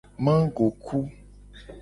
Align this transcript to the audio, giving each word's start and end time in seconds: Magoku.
Magoku. 0.25 0.99